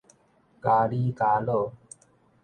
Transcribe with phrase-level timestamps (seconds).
[0.59, 1.73] 咖哩咖咾